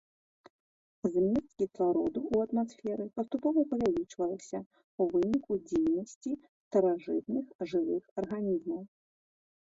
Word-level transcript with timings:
Змест 1.11 1.51
кіслароду 1.63 2.19
ў 2.31 2.35
атмасферы 2.49 3.05
паступова 3.19 3.61
павялічвалася 3.75 4.59
ў 4.63 5.03
выніку 5.13 5.51
дзейнасці 5.67 6.31
старажытных 6.65 7.45
жывых 7.75 8.03
арганізмаў. 8.25 8.81